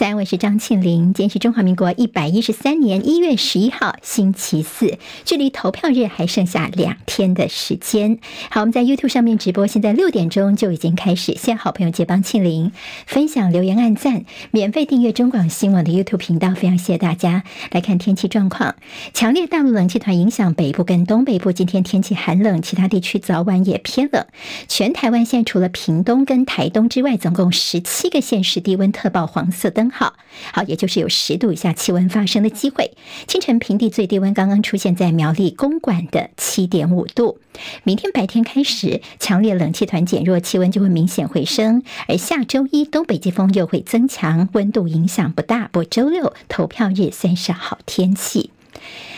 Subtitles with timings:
[0.00, 1.12] 在安，我是张庆玲。
[1.12, 8.18] 今天是中华民国一百一十三年一月十一号，星期四，距离投票日还剩下两天的时间。
[8.50, 11.32] 好，我们在 YouTube 上面直播，现在六点钟就已经开始。
[11.32, 12.72] 谢谢好朋友结帮庆玲
[13.04, 17.44] 分享、留言、按赞，免费订阅中广新闻的 YouTube 频道，非常谢谢大家。
[17.70, 18.76] 来看天气状况，
[19.12, 24.24] 强烈大陆冷气团影响北部跟东北部，今天天气寒冷，其他地区早晚也偏冷。
[24.66, 29.89] 全台湾现在除了屏东跟台东之外，总共十七个县市低温特报黄色灯。
[29.90, 30.14] 好
[30.52, 32.92] 好，也就是有十度以下气温发生的机会。
[33.26, 37.38] 清晨平地最低温刚刚出现在苗栗公馆的七点五度。
[37.82, 41.82] 明天白天开始，强烈冷气团减弱，气温就会明显回升。
[42.08, 45.68] 而下周一东北季风又会增强，温度影响不大。
[45.72, 48.50] 不周六投票日算是好天气。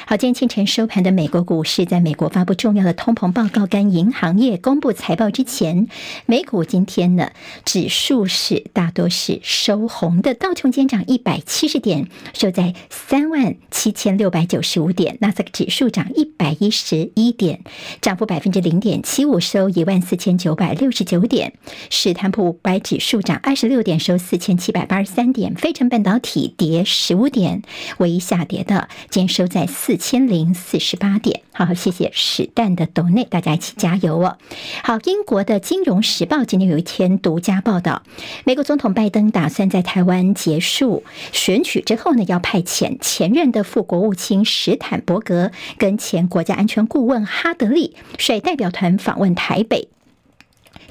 [0.04, 5.86] 好，今天清晨收盘的美国股市，在美国发布重要的通膨报告跟银行业公布财报之前，
[6.26, 7.30] 美股今天呢
[7.64, 17.60] 指数是大多是收红的，道琼今天涨一百七十点，收在三万七千六百九十五点；纳斯克指数涨一百一十一点，
[18.00, 21.52] 涨幅百分之零点七五，收一万四千九百六十九点；
[21.90, 27.62] 史坦普五百指数涨二十六点，收四千七百八十三点；费城半导体跌十五点，
[27.98, 30.02] 唯一下跌的，今天收都在四。
[30.02, 34.36] 千零四十八点，好，谢谢史蛋的斗内，大家一起加油哦。
[34.82, 38.02] 好，英国的《金融时报》今天有一篇独家报道，
[38.44, 49.82] 美国总统拜登打算在台湾结束选举之后呢，要派遣前任的副国务卿史坦伯格跟前国家安全顾问哈德利率代表团访问台北。《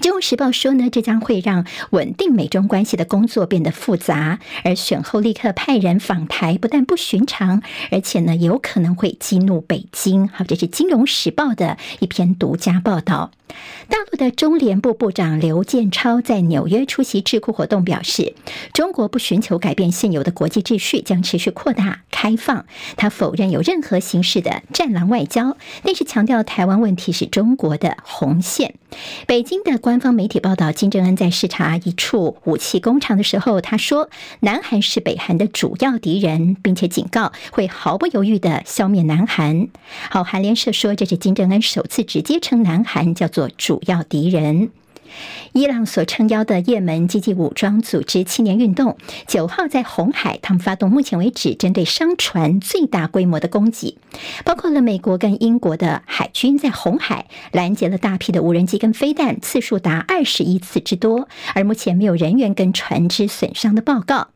[0.01, 10.27] 金融时报》说呢，这将会让稳定美中关系的工作变得复杂，而选后立刻派人访台，不但不寻常，而且呢，有可能会激怒北京。
[10.27, 13.31] 好，这是《金融时报》的一篇独家报道。
[13.87, 18.33] 大陆的中联部部长刘建超在纽约出席智库活动，表示，
[18.73, 22.65] 中国不寻求改变现有的国际秩序，将持续扩大开放。
[22.95, 28.75] 他否认有任何形式的战狼外交，但是强调台湾问题是中国的红线。
[29.27, 34.09] 北京的官方媒体报道，金正恩在视察一处武器工厂的时候，他说，
[34.41, 39.67] 南韩是北韩的主要敌人，并且警告会毫不犹豫地消灭南韩。
[40.09, 43.40] 好，韩联社说，这是金正恩首次直接称南韩叫做。
[43.49, 44.69] 主要敌人，
[45.53, 48.97] 伊朗所撑腰的也门积极武装组织青年运动，
[49.27, 53.97] 九号在红海，他们发动目前为止针对商船最大规模的攻击，
[54.45, 64.29] 包括了美国跟英国的海军在红海拦截了大批的无人机跟飞弹，次数达二十一次之多，而目前没有人员跟船只损伤的报告。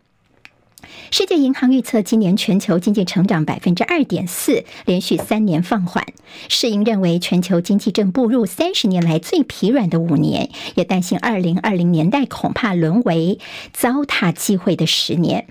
[1.11, 6.05] 世界银行预测今年全球经济成长百分之二点四，连续三年放缓。
[6.49, 13.39] 世银认为全球经济正步入三十年来最疲软的五年，也担心二零二零年代恐怕沦为
[13.73, 15.47] 糟蹋机会的十年。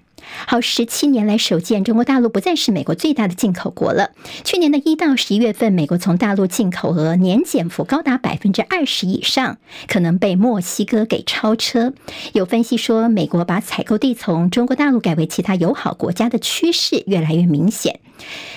[0.47, 4.11] 好，十七年来首见，中国大陆不再是美国最大的进口国了。
[4.45, 9.59] 去年的一到十一月份，美国从大陆进口额年减幅高达百分之二十以上，
[9.89, 11.93] 可能被墨西哥给超车。
[12.33, 18.01] 有分析说，美国把采购地从中国大陆改为其他友好国家的趋势越来越明显。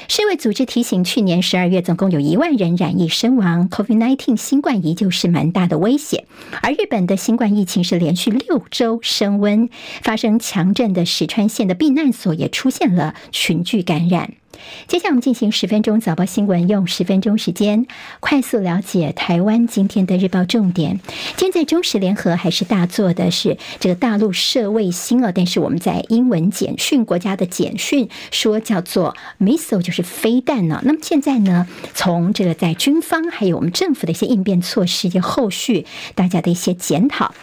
[0.07, 6.25] 世卫组织提醒，去年十二月总共有一万人染疫身亡，COVID-19 新冠依旧是蛮大的威胁。
[6.61, 9.67] 而日本的新冠疫情是连续六周升温，
[10.01, 14.33] 发生强震的石川县的避难所也出现了群聚感染。
[14.87, 17.85] 接下来我们进行十分钟早报新闻，用十分钟时间
[18.19, 20.99] 快速了解台湾今天的日报重点。
[21.35, 30.81] 今天在中时联合还是大做的是这个大陆设卫星啊，但是我们在英文简讯国家的简讯说叫做 missile，就是飞弹呢。
[30.83, 35.85] 那么现在呢，从这个在军方还有我们政府的一些应变措施，以及后续
[36.15, 37.33] 大家的一些检讨。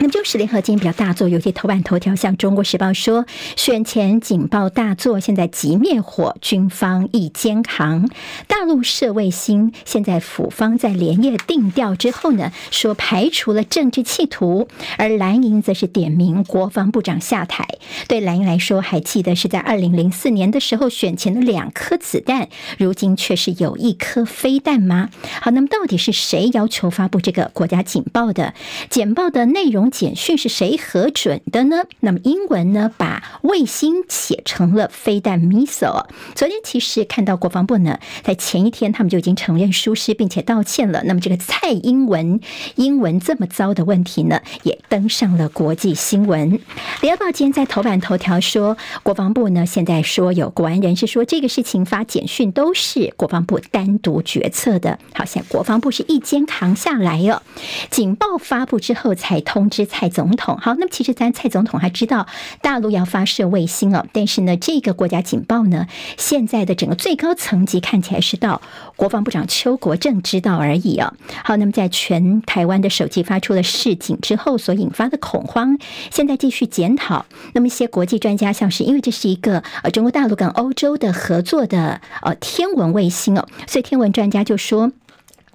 [0.00, 8.08] 那么就是联合今天比较大作，有些头版头条，像《中国时报》说，选前警报大作，现在急灭火，军方一肩扛。
[8.46, 14.68] 大陆设卫星，现在府方在连夜定调之后呢，说排除了政治企图，
[14.98, 17.66] 而蓝营则是点名国防部长下台。
[18.06, 22.48] 对蓝营来说，还记得是在二零零四年的时候选前的两颗子弹，
[22.78, 25.10] 如今却是有一颗飞弹吗？
[25.42, 28.54] 好，那么到底是谁要求发布这个国家警报的？
[28.88, 29.90] 简报的内内容？
[29.90, 31.84] 简讯是谁核准的呢？
[32.00, 32.90] 那么英文呢？
[32.96, 36.06] 把卫星写成了飞弹 missile。
[36.34, 41.02] 昨天其实看到国防部呢，在前一天他们就已经承认疏失，并且道歉了。
[41.04, 42.40] 那么这个蔡英文
[42.76, 46.58] 英文这么糟的问题呢，也登上了国际新闻。
[47.02, 54.98] 联合报今天在头版头条说，国防部呢现在说有国安人士说这个事情发简讯都是国防部单独决策的。
[55.12, 57.42] 好像国防部是一肩扛下来哦，
[57.90, 59.68] 警报发布之后才通通。
[59.70, 60.56] 知蔡总统。
[60.56, 62.26] 好，那么其实咱蔡总统还知道
[62.62, 68.62] 大陆要发射卫星哦，但是呢，这个国家警报呢，现在的整个最高层级看起来是到
[68.96, 71.12] 国防部长邱国正知道而已啊。
[71.44, 75.78] 好，那么在全台湾的手机发出了示警之后所引发的恐慌，
[76.10, 77.26] 现在继续检讨。
[77.52, 84.92] 那么一些国际专家像是因为这是一个呃中国大陆跟欧洲的合作的呃天文卫星哦，所以天文专家就说。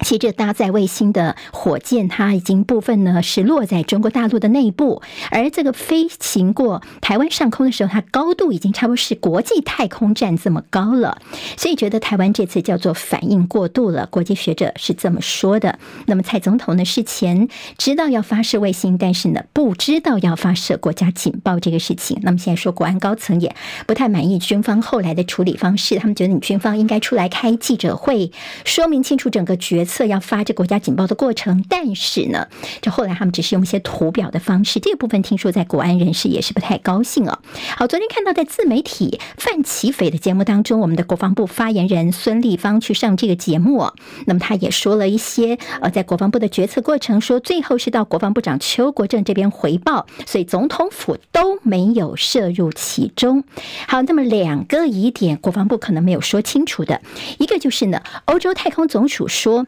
[0.04, 5.02] 其实搭载卫星的火箭，它已经部分呢是落在中国大陆的内部，
[5.32, 11.22] 而这个飞行过台湾上空的时候，它高度已经差不多是国际太空站这么高了，
[11.58, 14.06] 所以觉得台湾这次叫做反应过度了。
[14.08, 15.80] 国际学者是这么说的。
[16.06, 17.48] 那么蔡总统呢事前
[17.78, 22.20] 知道要发射卫星，但是呢不知道要发射国家警报这个事情。
[22.24, 23.56] 那么现在说国安高层也
[23.88, 28.32] 不太满意军方后来的处理方式，他们觉得你军方应该出来开记者会，
[28.66, 29.86] 说明清楚整个决。
[29.86, 32.48] 策测要发这国家警报的过程，但是呢，
[32.82, 37.38] 这后来他们只是用一些图表的方式，这个部分听说在国安人士也是不太高兴哦。
[37.78, 43.92] 好，昨天看到在自媒体范琪斐的节目当中，我们的国防部发言人孙立方去上这个节目，
[44.26, 53.44] 那么他也说了一些呃，在国防部的决策过程，说最后是到国防部长邱国正这边回报，所以总统府都没有涉入其中。
[53.88, 57.02] 好，那么两个疑点，国防部可能没有说清楚的，
[57.38, 59.68] 一个就是呢，欧洲太空总署说。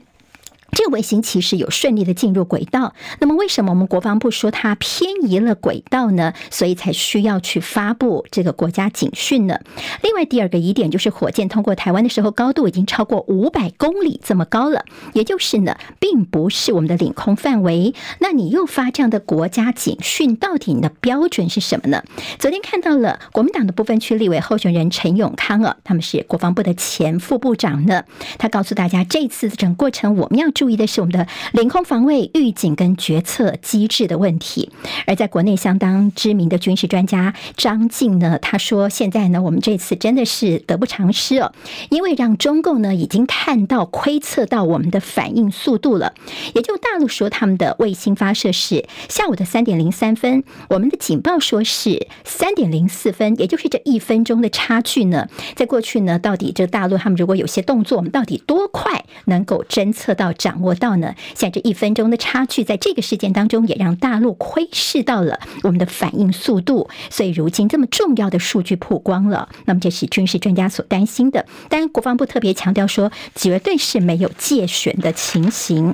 [0.75, 6.33] 这个卫星其实有顺利的进入轨道，那么为什么我们国防部说它偏移了轨道呢？
[6.51, 9.61] 所以才需要去发布这个国家警讯呢？
[10.03, 14.83] 另外第二个疑点就是火箭通过台湾的时候，高度已经超过五百公里这么高了，
[15.13, 17.95] 也就是呢，并不是我们的领空范围。
[18.19, 22.03] 那你又发这样的国家警讯，到底你的标准是什么呢？
[22.37, 28.03] 昨天看到了国民党的部分区立委候选人陈永康啊，他们是国防部的前副部长呢，
[28.37, 30.64] 他告诉大家，这次整个过程我们要注。
[30.65, 34.71] 注意的是我们的领空防卫预警跟决策机制的问题，
[35.05, 41.53] 而在国内相当知名的军事专家张静呢，他说现在呢，我们这次真的是得不偿失哦，
[41.91, 46.15] 因为让中共呢已经看到窥测到我们的反应速度了。
[46.55, 60.54] 也就大陆说他们的卫星发射是下午的三点零三分，我们的警报说是三点零四分，也就是这一分钟的差距呢，在过去呢，到底这大陆他们如果有些动作，我们到底多快能够侦测到掌？
[60.55, 71.45] 掌握到呢，像这一分钟的差距，在这个事件当中，也让大陆窥视到了我们的反应速度，所以如今这么重要的数据曝光了，那么这是军事专家所担心的。
[71.67, 75.93] 当然，国防部特别强调说，绝对是没有借选的情形。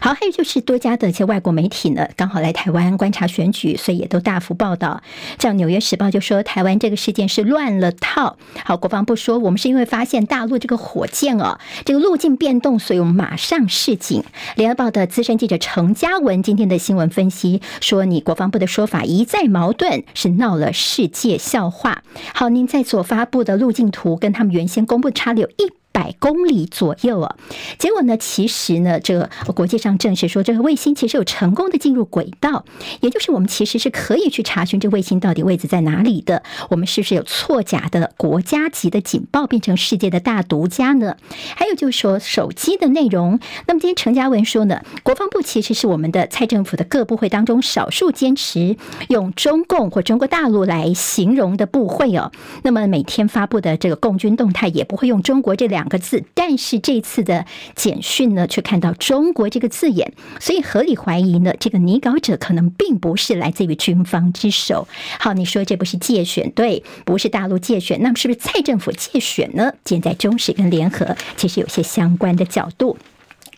[0.00, 5.02] 好，还有就是多家的一些外国媒体呢，刚好来台湾观察选举，所以也都大幅报道。
[5.38, 8.36] 像《纽约时报》就说，台湾这个事件是乱了套。
[8.64, 14.22] 好，国防部说，我们是因为发现大陆这个火箭哦，这个路径变动，所以我们马上示警。
[14.56, 22.02] 《联合报》的资深记者程嘉文今天的新闻分析说，你国防部的说法一再矛盾，是闹了世界笑话。
[22.34, 25.83] 好，您在所发布的路径图跟他们原先公布差了有一。
[25.94, 27.36] 百公里左右啊，
[27.78, 28.16] 结果呢？
[28.16, 32.64] 其实呢，这个国际上证实说，这个卫星其实有成功的进入轨道，
[33.00, 36.42] 也就是我们其实是可以去查询这卫星到底位置在哪里的。
[36.70, 41.16] 我们是不是有错假的国家级的警报，变成世界的大独家呢？
[41.54, 43.38] 还有就是说手机的内容。
[43.68, 48.76] 那么今天陈嘉文说呢，国防部其实是我们的蔡政府的各部会当中少数坚持
[49.08, 52.32] 用中共或中国大陆来形容的部会哦。
[52.64, 55.83] 那么每天发布的这个共军动态也不会用中国这两。
[55.84, 57.44] 两个字，但是这次的
[57.76, 64.88] 简讯呢，却看到中国这个字眼，所以合理怀疑呢，这个拟稿者可能并不是来自于军方之手。
[65.20, 69.74] 好，你说这不是借选，对，不是大陆借选，那么是不是蔡政府借选呢？
[69.84, 72.96] 现在中时跟联合其实有些相关的角度。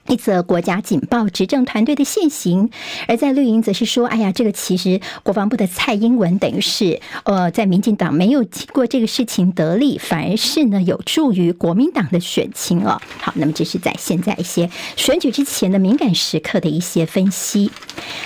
[0.08, 2.68] 一则国家警报，执政团队的现行；
[3.08, 17.70] 而在绿营则是说：“哎呀，这个其实国防部的蔡英文等于是呃，在民进党没有经过这个事情得利，反而是呢有助于国民党的选情哦。”好，那么这是在现在一些选举之前的敏感时刻的一些分析。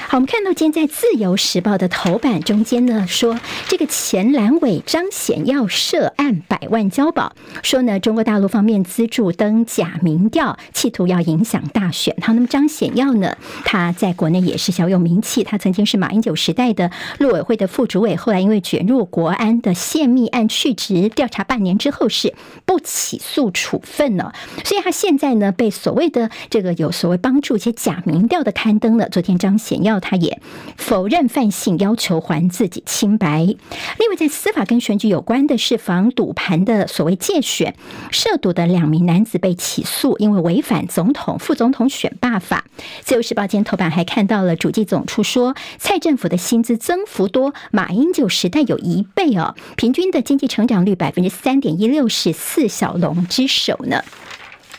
[0.09, 7.33] 好，我们看到今天在《自由时报》的头版中间呢，说这个前蓝委张显耀涉案百万交保，
[7.63, 11.63] 说呢中国大陆方面资助登假民调，企图要影响。
[11.71, 13.37] 大选，好，那么张显耀呢？
[13.65, 22.35] 他在国内也是小有名气，他曾经是马英九时代的陆委会的副主委，后来因为卷入国安的泄密案去职，调查半年之后是
[22.65, 24.35] 不起诉处分了，
[24.65, 29.09] 所以他现在呢被所谓的这个有所谓帮助一些假民调的刊登了。
[29.09, 30.41] 昨天张显耀他也
[30.77, 33.45] 否认犯性，要求还自己清白。
[33.45, 37.75] 另外，在司法跟选举有关的是防赌盘的所谓借选
[38.11, 42.65] 涉赌的两名男子被起诉，因为违反总统、副总统选罢法。
[43.03, 54.03] 自由时报今天头版还看到了主计总处说，蔡政府的薪资增幅多马英九时代有一倍哦，平均的经济成长率百分之三点一六，是四小龙之首呢。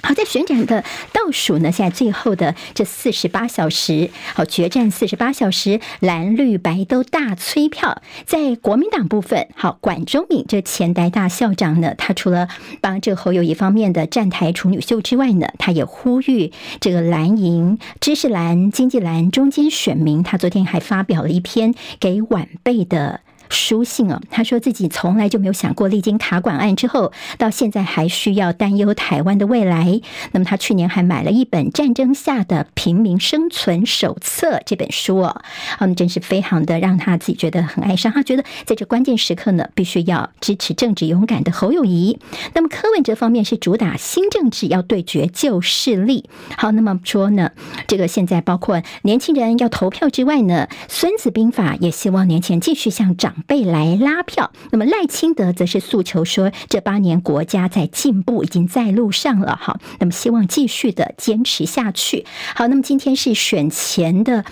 [0.04, 8.02] 好，在选战的倒数呢，现在最后的这四十八小时，好，决战四十八小时，蓝绿白都大催票。
[8.26, 12.48] 在国民党部分，好，管中闵这前台大校长呢，他除了
[12.82, 23.22] 帮这侯友宜方面的站台处女秀之外呢，他也呼吁这个蓝营、知识蓝、经济蓝中间选民，他昨天还发表了一篇给晚辈的。
[23.52, 30.02] 书信哦，他说自己从来就没有想过，历经卡管案之后，到现在还需要担忧台湾的未来。
[30.32, 35.42] 那么他去年还买了一本《战争下的平民生存手册》这本书哦，
[35.80, 38.12] 嗯，真是非常的让他自己觉得很哀伤。
[38.12, 42.20] 他觉得在这关键时刻呢，必须要支持正直勇敢的侯友谊。
[42.54, 46.30] 那么柯文哲方面是主打新政治，要对决旧势力。
[46.58, 47.52] 好，那么说呢，
[47.88, 53.36] 这个现在包括年轻人要投票之外呢，《孙子兵法》也希望年轻人继续向长。
[53.42, 59.80] 被来拉票，那么赖清德则是诉求说，这八年国家在进步，已经在路上了哈。
[60.00, 62.26] 那么希望继续的坚持下去。
[62.56, 64.46] 好，那么今天是选前的。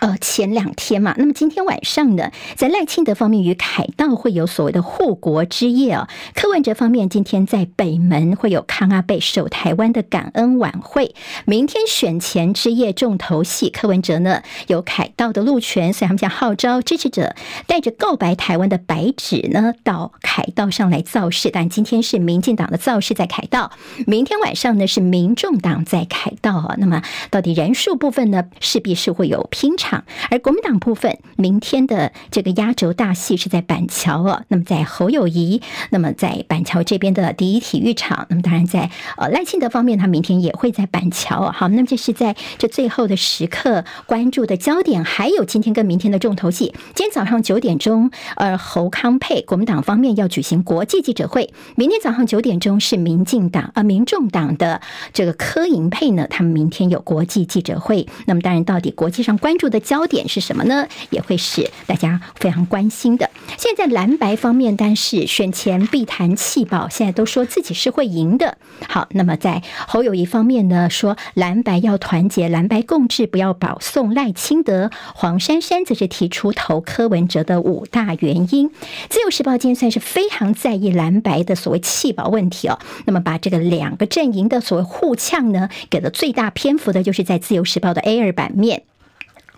[0.00, 6.08] 呃，前两天嘛，那么今天晚上呢，在赖清德方面与凯道会有所谓的护国之夜啊。
[6.34, 11.14] 柯文哲方面今天在北门会有康阿贝守台湾的感恩晚会。
[11.44, 21.50] 明天选前之夜重头戏，柯文哲呢有凯道的路权，所以他们将号召支持者带着告白台湾的白纸呢到凯道上来造势。
[21.50, 23.72] 但今天是民进党的造势在凯道，
[24.06, 26.76] 明天晚上呢是民众党在凯道啊。
[26.78, 29.89] 那么到底人数部分呢，势必是会有拼场。
[30.30, 34.42] 而国民党部分，明天的这个压轴大戏是在板桥哦。
[34.48, 38.26] 那么在侯友谊，那么在板桥这边的第一体育场。
[38.28, 41.50] 那么当然在呃赖清德方面，他明天也会在板桥。
[41.50, 46.72] 好，那么这是在这最后的时刻关注的焦点，还有今天跟明天的重头戏。
[46.94, 51.52] 今天早上九点钟，呃，侯康沛国民党方面要举行国际记者会。
[51.74, 54.80] 明天早上九点钟是民进党呃民众党的
[55.12, 58.06] 这个柯银佩呢，他们明天有国际记者会。
[58.26, 59.79] 那么当然，到底国际上关注的。
[59.80, 60.86] 焦点是什么呢？
[61.10, 63.28] 也会是大家非常关心的。
[63.56, 68.58] 现在蓝白方面，但是选前必谈弃保，现在都说自己是会赢的。
[68.88, 74.90] 好，那么在侯友谊方面呢，说蓝白要团结，蓝白共治，不要保送赖清德。
[75.14, 78.70] 黄珊珊则是提出投柯文哲的五大原因。
[79.08, 82.78] 自由时报今天算是非常在意蓝白的所谓弃保问题哦。
[83.06, 88.82] 那么把这个两个阵营的所谓互呛呢，给了最大篇幅的，就是在自由时报的 A 二版面。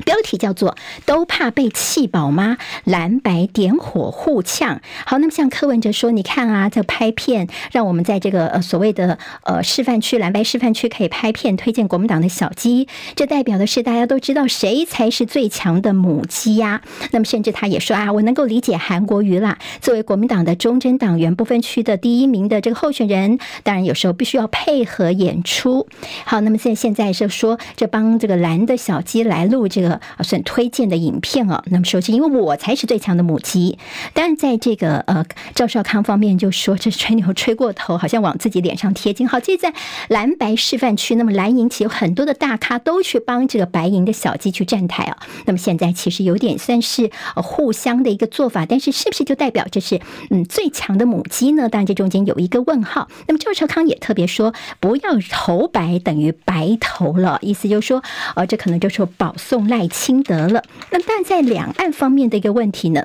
[0.04, 2.58] 标题叫做“都怕被弃保吗？
[2.84, 25.86] 蓝白点火互呛。”好，那么像柯文哲说：“你看啊，这拍片，让我们在这个呃所谓的呃示范区蓝白示范区可以拍片推荐国民党的小鸡，这代表的是大家都知道谁才是最强的母鸡呀、那么甚至他也说啊，我能够理解韩国瑜啦，作为国民党的忠贞党员不分区的第一名的这个候选人，当然有时候必须要配合演出。
[26.24, 29.91] 好，那么现现在是说这帮这个蓝的小鸡来录这个。
[29.94, 31.62] 啊，算推荐的影片哦。
[31.66, 33.78] 那么首先，因为我才是最强的母鸡。
[34.14, 39.28] 当然，在这个呃赵少康方面就说，这吹牛吹过头，好像往自己脸上贴金。
[39.28, 39.72] 好，这在
[40.08, 45.18] 蓝白示范区，那么蓝营其实有很多的大咖都去帮这个白银的小鸡去站台啊。
[45.46, 51.68] 那么现在其实有点算是呃互相的一个做法，但是是不是就代表这是嗯最强的母鸡呢？
[51.68, 53.08] 当然这中间有一个问号。
[53.26, 58.02] 那么赵少康也特别说，不要投白等于白投了，意思就是说，
[58.34, 59.81] 呃，这可能就是保送赖。
[59.82, 60.62] 赖清得了，
[60.92, 63.04] 那但在两岸方面的一个问题呢？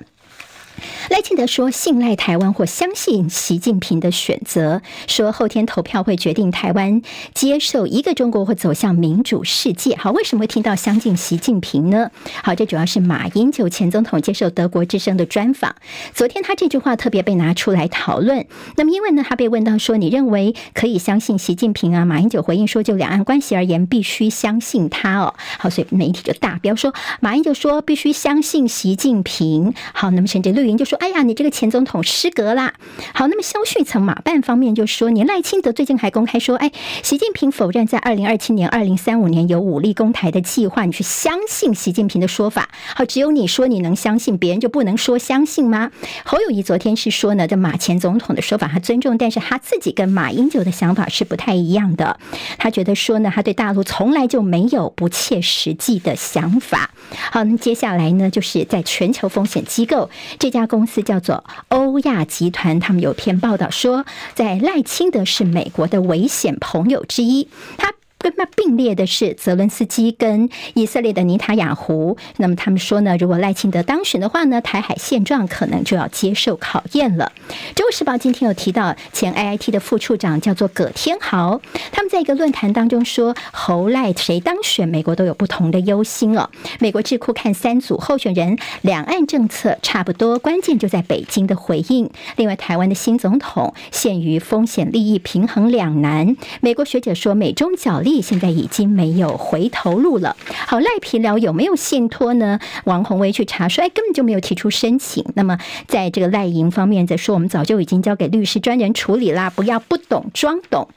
[1.09, 7.01] 赖清德说：“信赖台湾或相信习近平的选择，说后天投票会决定台湾
[7.33, 12.11] 接受一个中国或走向民主世界。”好，为什么会听到相信习近平呢？
[12.43, 15.75] 好，这主要是马英九前总统接受德国之声的专访，
[16.13, 18.45] 昨天他这句话特别被拿出来讨论。
[18.75, 29.73] 那么因为呢，他被问到说：“你认为可以相信习近平啊？”马英九回应说：“就两岸关系而言，必须相信他哦。”好，所以媒体就大标说马英九说必须相信习近平。
[29.93, 30.96] 好，那么甚至绿营就说。
[31.01, 32.73] ：“哎呀，你这个前总统失格啦。”
[33.13, 36.71] 好，那么萧旭岑马办方面就说：“你赖清德最近还公开说，哎，
[37.03, 42.69] 习近平否认在二零二七年、二零三五年有武力攻台的计划，你去相信习近平的说法？
[42.95, 45.91] 好，只有你说你能相信，别人就不能说相信吗？”
[46.25, 52.19] 侯友谊昨天是说呢，这马前总统的说法他尊重，但是他自己跟马英九的想法是不太一样的。
[52.57, 56.91] 他觉得说呢，他对大陆从来就没有不切实际的想法。
[57.31, 67.96] 好，那接下来呢，就是在全球风险机构这家公叫做欧亚集团，他们有篇报道说，在赖清德是美国的危险朋友之一，他。
[68.19, 72.17] 跟他并列的是泽伦斯基跟以色列的尼塔雅胡。
[72.37, 77.31] 那么他们说呢，如果赖清德当选的话呢，台海现状可能就要接受考验了。
[77.75, 86.49] 《中国时报》今天有提到前 AIT 的副处长叫做葛天豪，他们在一个论坛当中说，侯赖谁当选，美国都有不同的忧心哦。
[86.79, 92.09] 美国智库看三组候选人，两岸政策差不多，关键就在北京的回应。
[92.35, 96.35] 另外，台湾的新总统陷于风险利益平衡两难。
[96.61, 98.21] 美国学者说，美中角力。
[98.21, 100.35] 现在已经没有回头路了。
[100.65, 102.59] 好，赖皮寮有没有信托呢？
[102.85, 105.23] 王宏威去查说，哎，根本就没有提出申请。
[105.35, 110.87] 那么，在这个赖营方面，在说我们早就已经交给律师专人处理啦，不要不懂装懂。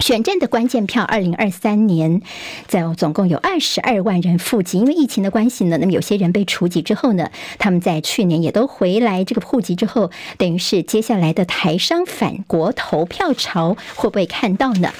[0.00, 2.22] 选战的关键票，二零二三年，
[2.66, 14.92] 在总共有二十二万人户籍，因为疫情的关系呢，那么有些人被除籍之后呢，他们在去年也都回来这个户籍之后，等于是接下来的台商返国投票潮会不会看到呢？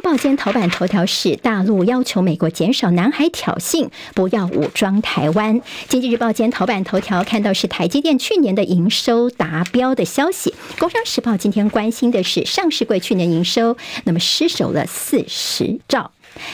[0.00, 5.60] 报间头版头条是大陆要求美国减少南海挑衅，不要武装台湾。
[5.88, 10.54] 经济日报间头版头条看到是台积电去年的营收达标的消息。
[10.78, 16.10] 工商时报今天关心的是上市柜去年营收，那么失守了四十兆。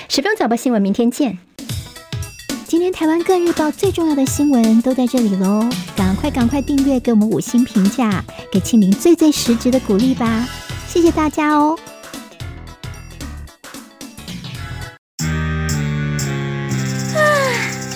[0.08, 1.38] 十分钟早报新闻，明天见。
[2.66, 10.48] 今天台湾各日报最重要的新闻都在这里喽，赶快赶快订阅，给我们五星评价，给庆明最最实质的鼓励吧，
[10.88, 11.78] 谢谢大家哦。